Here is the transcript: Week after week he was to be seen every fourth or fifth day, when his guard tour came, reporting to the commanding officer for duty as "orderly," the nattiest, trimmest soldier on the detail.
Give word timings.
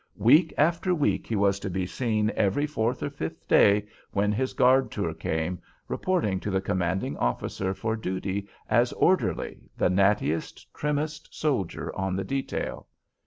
Week 0.17 0.51
after 0.57 0.95
week 0.95 1.27
he 1.27 1.35
was 1.35 1.59
to 1.59 1.69
be 1.69 1.85
seen 1.85 2.31
every 2.35 2.65
fourth 2.65 3.03
or 3.03 3.09
fifth 3.11 3.47
day, 3.47 3.85
when 4.13 4.31
his 4.31 4.53
guard 4.53 4.89
tour 4.89 5.13
came, 5.13 5.61
reporting 5.87 6.39
to 6.39 6.49
the 6.49 6.59
commanding 6.59 7.15
officer 7.17 7.75
for 7.75 7.95
duty 7.95 8.47
as 8.67 8.93
"orderly," 8.93 9.59
the 9.77 9.89
nattiest, 9.91 10.65
trimmest 10.73 11.29
soldier 11.35 11.95
on 11.95 12.15
the 12.15 12.23
detail. 12.23 12.87